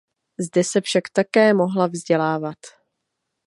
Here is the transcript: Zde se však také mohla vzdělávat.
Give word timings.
Zde 0.39 0.63
se 0.63 0.81
však 0.81 1.03
také 1.13 1.53
mohla 1.53 1.87
vzdělávat. 1.87 2.57